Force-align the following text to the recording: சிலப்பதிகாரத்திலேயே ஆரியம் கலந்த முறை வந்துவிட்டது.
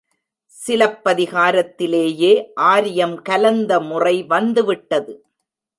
சிலப்பதிகாரத்திலேயே 0.67 2.31
ஆரியம் 2.53 3.21
கலந்த 3.21 3.79
முறை 3.79 4.23
வந்துவிட்டது. 4.23 5.25